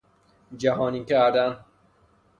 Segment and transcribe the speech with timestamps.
[0.57, 1.65] جهانی کردن